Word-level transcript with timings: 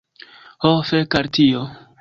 Ho, 0.63 0.71
fek' 0.93 1.21
al 1.21 1.33
tio! 1.39 1.65